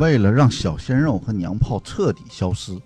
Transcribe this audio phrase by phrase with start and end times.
[0.00, 2.80] 为了让小鲜肉和娘炮彻底消失，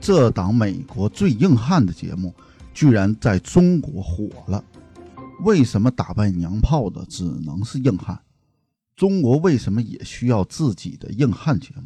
[0.00, 2.34] 这档美国最硬汉的节目
[2.74, 4.64] 居然在中国火了。
[5.44, 8.20] 为什么打败娘炮的只能是硬汉？
[8.96, 11.84] 中国为什么也需要自己的硬汉节目？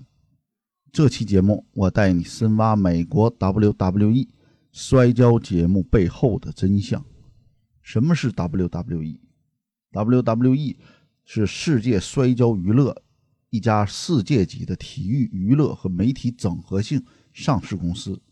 [0.91, 4.29] 这期节目我带你深挖美国 WWE
[4.73, 7.05] 摔跤节目背后的真相。
[7.83, 10.77] 什么是 WWE？WWE
[11.27, 12.97] 是世界摔跤娱乐
[13.51, 18.23] 一家世界级的体育娱乐和媒体整合性上市公司，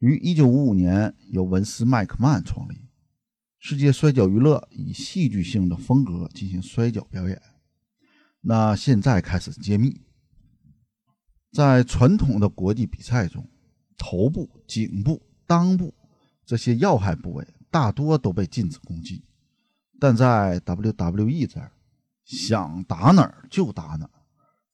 [0.00, 2.88] 于1955年由文斯·麦克曼创立。
[3.60, 7.40] 世界摔角娱乐以戏剧性的风格进行摔角表演。
[8.40, 10.00] 那现在开始揭秘，
[11.52, 13.48] 在传统的国际比赛中，
[13.96, 15.94] 头部、颈部、裆部
[16.44, 19.22] 这些要害部位大多都被禁止攻击，
[20.00, 21.70] 但在 WWE 这儿，
[22.24, 24.10] 想打哪儿就打哪儿。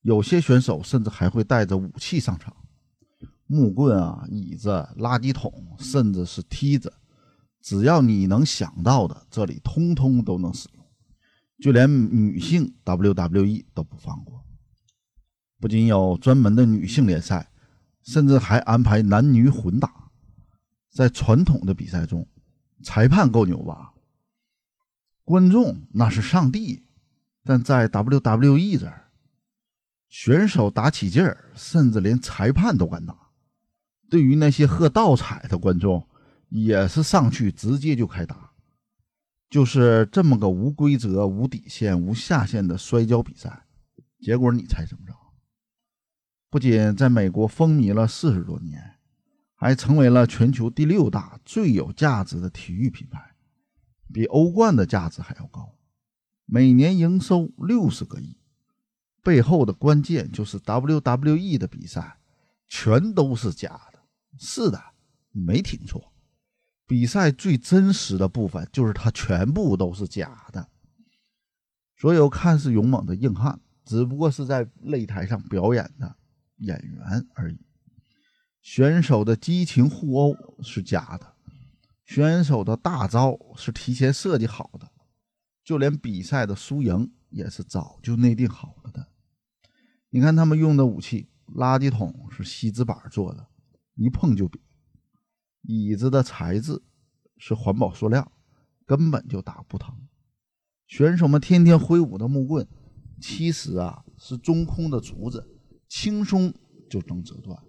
[0.07, 2.55] 有些选手甚至还会带着武器上场，
[3.49, 6.93] 木棍啊、椅子、垃圾桶，甚至是梯子。
[7.61, 10.87] 只要你能想到的，这里通通都能使用，
[11.61, 14.45] 就连女性 WWE 都不放过。
[15.59, 17.51] 不仅有专门的女性联赛，
[18.05, 19.93] 甚至还安排男女混打。
[20.93, 22.29] 在传统的比赛中，
[22.85, 23.93] 裁判够牛吧？
[25.25, 26.85] 观众那是上帝，
[27.43, 29.06] 但在 WWE 这儿，
[30.09, 33.17] 选手打起劲儿，甚至连裁判都敢打。
[34.09, 36.07] 对于那些喝倒彩的观众。
[36.49, 38.53] 也是上去直接就开打，
[39.51, 43.67] 就是这么个无规则、无底线、无下限的摔跤比赛。
[44.21, 45.13] 结果你猜怎么着？
[46.49, 48.81] 不仅在美国风靡了四十多年，
[49.57, 53.35] 还成为了全球第六大最有价值的体育品牌，
[54.13, 55.75] 比欧冠的价值还要高，
[56.45, 58.39] 每年营收六十个亿。
[59.27, 62.17] 背后的关键就是 WWE 的比赛
[62.69, 63.99] 全都是假的。
[64.39, 64.81] 是的，
[65.33, 66.13] 你没听错。
[66.87, 70.69] 比赛最真实的部分就是它全部都是假的，
[71.97, 76.15] 所有看似勇猛的硬汉只不过是在擂台上表演的
[76.59, 77.59] 演员而已。
[78.63, 81.35] 选手的激情互殴是假的，
[82.05, 84.89] 选手的大招是提前设计好的，
[85.65, 89.09] 就连比赛的输赢也是早就内定好了的。
[90.17, 93.47] 你看他们用的武器，垃圾桶是锡纸板做的，
[93.97, 94.59] 一碰就瘪。
[95.61, 96.81] 椅子的材质
[97.37, 98.33] 是环保塑料，
[98.87, 99.95] 根本就打不疼。
[100.87, 102.67] 选手们天天挥舞的木棍，
[103.21, 105.47] 其实啊是中空的竹子，
[105.87, 106.51] 轻松
[106.89, 107.63] 就能折断。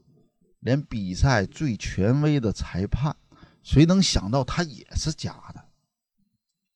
[0.62, 3.14] 连比赛最权威的裁判，
[3.62, 5.66] 谁能想到他也是假的？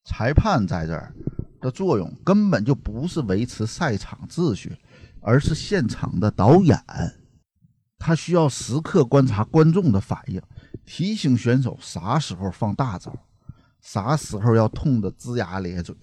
[0.03, 1.15] 裁判在这儿
[1.61, 4.77] 的作用根本就不是维持赛场秩序，
[5.21, 6.77] 而是现场的导演。
[7.97, 10.41] 他需要时刻观察观众的反应。
[10.83, 13.15] 提醒选手啥时候放大招，
[13.79, 15.95] 啥时候要痛得龇牙咧嘴。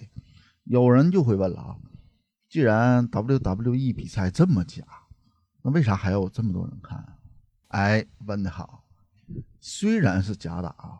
[0.65, 1.77] 有人就会问了啊，
[2.49, 4.85] 既然 WWE 比赛这么假，
[5.63, 7.05] 那为啥还有这么多人看？
[7.69, 8.85] 哎，问得好。
[9.61, 10.97] 虽然是假打啊，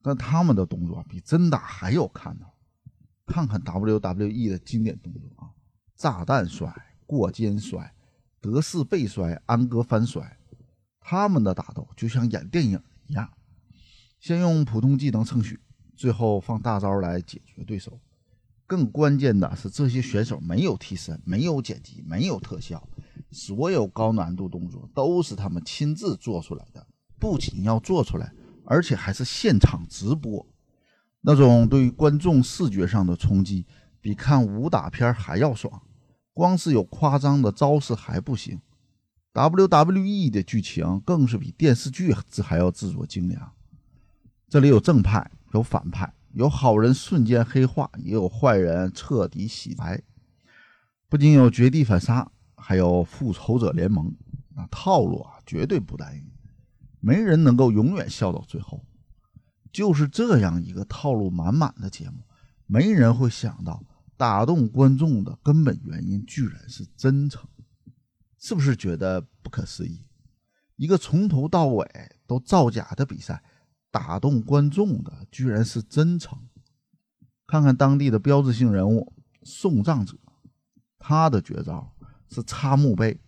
[0.00, 2.46] 但他们的动作比真打还要看呢。
[3.26, 5.50] 看看 WWE 的经典动作啊，
[5.96, 6.72] 炸弹摔、
[7.08, 7.94] 过肩摔、
[8.38, 10.36] 德式背摔、安格翻摔，
[11.00, 12.78] 他们的打斗就像演电影。
[13.06, 13.26] 一样，
[14.20, 15.58] 先用普通技能蹭血，
[15.96, 17.98] 最后放大招来解决对手。
[18.66, 22.86] 更关键的是，这些选手没有替身，没有剪辑，没有特效，
[23.30, 26.86] 所有高难度动作都是他们亲自做出来的。
[27.18, 28.30] 不仅要做出来，
[28.66, 30.46] 而且还是现场直播，
[31.22, 33.64] 那种对于观众视觉上的冲击，
[34.02, 35.80] 比看武打片还要爽。
[36.38, 38.60] 光是有夸张的招式还不行。
[39.34, 43.52] WWE 的剧情更是比电视剧还要制作精良。
[44.48, 50.00] 这里有正派，有反派，有好人瞬间黑化，也有坏人彻底洗白。
[51.08, 54.14] 不仅有绝地反杀，还有复仇者联盟。
[54.54, 56.22] 那套路啊，绝对不单一，
[57.00, 58.80] 没人能够永远笑到最后。
[59.72, 62.18] 就是这样一个套路满满的节目，
[62.66, 63.82] 没人会想到
[64.18, 67.48] 打动观众的根本原因居然是真诚。
[68.40, 70.04] 是不是觉得不可思议？
[70.76, 71.88] 一个从头到尾
[72.26, 73.42] 都造假的比赛，
[73.90, 76.38] 打动观众的居然是真诚。
[77.46, 79.12] 看看当地的标志性人物
[79.42, 80.16] 送葬者，
[80.98, 81.92] 他的绝招
[82.28, 83.18] 是插墓碑，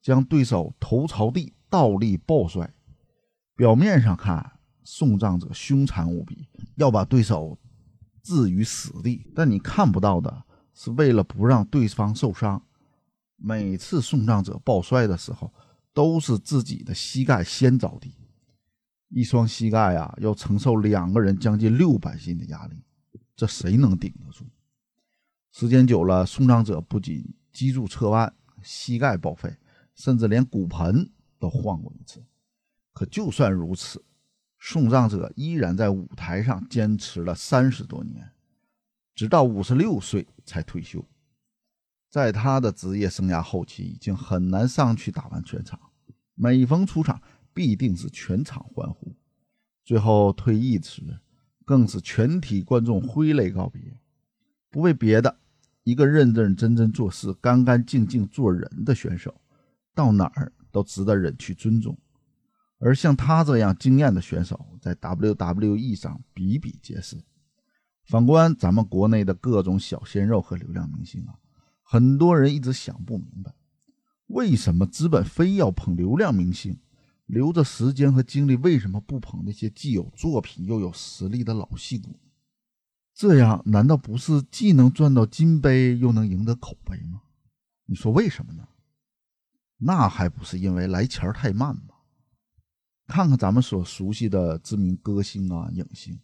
[0.00, 2.72] 将对手头朝地倒立抱摔。
[3.56, 7.58] 表面上看，送葬者凶残无比，要把对手
[8.24, 12.60] 置于死地，但你看不到的是，为了不让对方受伤。
[13.36, 15.52] 每次送葬者抱摔的时候，
[15.92, 18.14] 都是自己的膝盖先着地，
[19.10, 22.82] 一双膝盖啊，要承受两个人将近六百斤的压力，
[23.36, 24.46] 这谁能顶得住？
[25.52, 29.54] 时间久了，送葬者不仅脊柱侧弯、膝盖报废，
[29.94, 32.24] 甚至连骨盆都换过一次。
[32.92, 34.02] 可就算如此，
[34.66, 38.32] 送葬者依然在舞台上坚持了三十多年，
[39.14, 41.04] 直到五十六岁才退休。
[42.08, 45.78] 在他的职业生涯后期，已经很难上去打完全场。
[46.34, 47.20] 每逢出场，
[47.52, 49.14] 必定是全场欢呼。
[49.84, 51.02] 最后退役时，
[51.66, 53.82] 更是全体观众挥泪告别。
[54.70, 55.36] 不为别的，
[55.82, 59.42] 一个认认真真做事、干干净净做人的选手，
[59.94, 61.94] 到哪儿都值得人去尊重。
[62.84, 67.16] 而像他这样惊艳的选手，在 WWE 上比比皆是。
[68.04, 71.32] 反观咱们国内的各种小鲜肉和流量明星啊。
[71.82, 73.54] 很多人一直想不明白，
[74.26, 76.78] 为什么资本非要捧流量明星，
[77.24, 82.20] 留着时间和精力，为什么不捧那些既有作品又有实力的老戏骨？
[83.14, 87.22] 这样难道不是既能赚到金杯，又能赢得口碑吗？
[87.86, 88.68] 你说为什么呢？
[89.78, 91.93] 那还不是因为来钱太慢吗？
[93.06, 96.18] 看看咱们所熟悉的知名歌星啊、影星。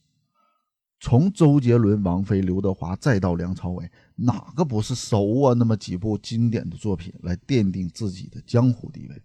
[1.02, 9.22] 从周杰伦、王菲、刘德华，再到梁朝伟，哪个不是手握那么几部经典的作品来奠定自己的江湖地位？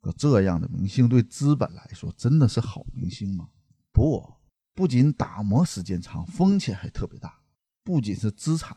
[0.00, 3.48] 可这样的明星对资本来说真的是好明星吗？
[3.92, 4.32] 不，
[4.74, 7.34] 不仅打磨时间长，风险还特别大。
[7.84, 8.76] 不仅是资产，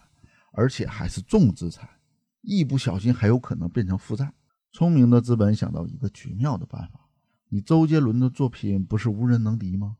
[0.51, 1.89] 而且还是重资产，
[2.41, 4.33] 一不小心还有可能变成负债。
[4.73, 7.07] 聪明的资本想到一个绝妙的办法：
[7.53, 9.97] 你周杰伦的作品不是无人能敌吗？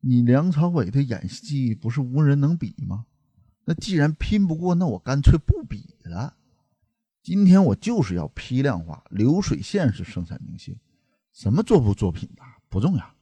[0.00, 3.06] 你梁朝伟的演技不是无人能比吗？
[3.64, 6.36] 那既然拼不过，那我干脆不比了。
[7.20, 10.78] 今天我就是要批量化，流水线式生产明星，
[11.32, 13.14] 什么做不作品的不重要。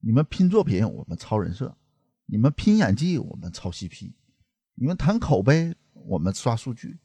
[0.00, 1.68] 你们拼作品，我们抄人设；
[2.24, 4.14] 你们拼演技，我们抄 CP；
[4.76, 6.98] 你们谈口碑，我们刷数据。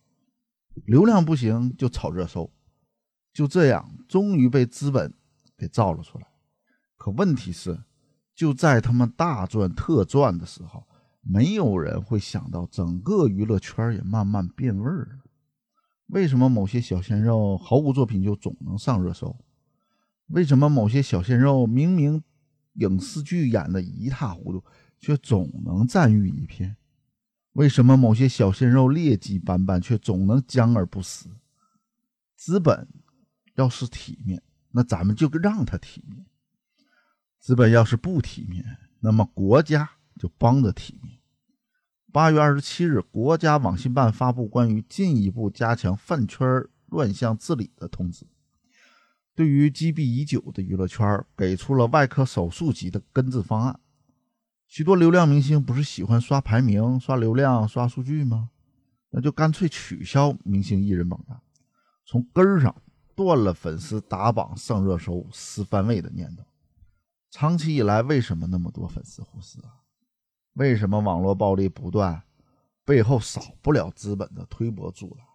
[0.85, 2.49] 流量不行就炒热搜，
[3.33, 5.13] 就这样，终于被资本
[5.63, 6.27] 给造了出来。
[6.97, 7.83] 可问题是。
[8.35, 10.83] 就在他们大赚特赚的时候，
[11.21, 15.19] 没有人会想到整个娱乐圈也慢慢变味儿了。
[16.07, 19.37] 为什么某些小鲜肉毫无作品就总能上热搜？
[20.29, 22.23] 为什么某些小鲜肉明明
[22.73, 24.63] 影视剧演的一塌糊涂，
[24.99, 26.75] 却总能赞誉一片？
[27.51, 31.29] 为什么某些小鲜肉劣迹斑斑，却总能僵而不死？
[32.35, 32.87] 资本
[33.53, 34.41] 要是体面，
[34.73, 36.25] 那咱们就让他体面。
[37.39, 38.65] 资本要是不体面，
[38.99, 39.89] 那么国家
[40.19, 41.19] 就帮着体面。
[42.11, 46.47] 八月二十七日，国家网信办发布关于进一步加强饭圈
[46.87, 48.25] 乱象治理的通知，
[49.35, 53.79] 对于积弊已久的娱乐圈，给出了外科手术级的根治方案。
[54.67, 58.49] 许多流量明星不是喜欢刷排名、刷流量、刷数据吗？
[59.09, 61.39] 那就干脆取消明星艺人榜单，
[62.05, 62.75] 从根儿上
[63.15, 66.43] 断了粉丝打榜上热搜、撕番位的念头。
[67.31, 69.81] 长期以来，为什么那么多粉丝互撕啊？
[70.53, 72.23] 为什么网络暴力不断？
[72.85, 75.25] 背后少不了资本的推波助澜。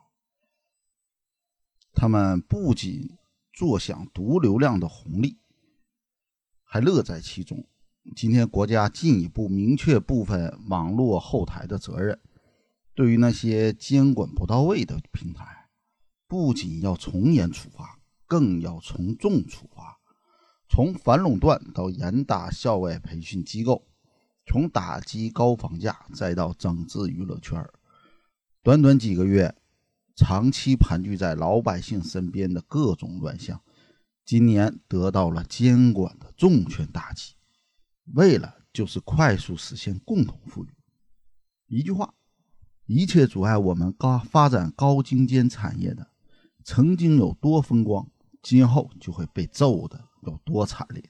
[1.95, 3.17] 他们不仅
[3.53, 5.39] 坐享毒流量的红利，
[6.63, 7.67] 还乐在其中。
[8.15, 12.21] 今天，国家进一步明确部分网络后台的责任，
[12.95, 15.58] 对于那些监管不到位的平台，
[16.29, 19.99] 不仅要从严处罚，更要从重处罚。
[20.69, 23.89] 从反垄断到严打校外培训机构，
[24.45, 27.67] 从打击高房价再到整治娱乐圈
[28.63, 29.57] 短短几个月，
[30.15, 33.63] 长期盘踞在老百姓身边的各种乱象，
[34.27, 37.33] 今年得到了监管的重拳打击，
[38.13, 40.69] 为了就是快速实现共同富裕。
[41.69, 42.13] 一句话，
[42.85, 46.11] 一切阻碍我们高发展高精尖产业的，
[46.71, 48.07] 曾经有多风光，
[48.43, 49.99] 今后就会被揍的。
[50.25, 51.03] 有多惨烈？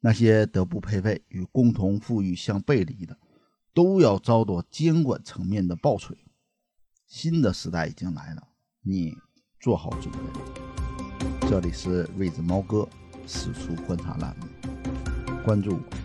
[0.00, 3.18] 那些德不配位、与共同富裕相背离的，
[3.74, 6.16] 都要遭到监管层面的暴锤。
[7.06, 8.42] 新的时代已经来了，
[8.80, 9.14] 你
[9.60, 10.18] 做好准备。
[11.46, 12.88] 这里是瑞子猫哥
[13.26, 14.46] 四处观察栏目，
[15.44, 15.99] 关注我。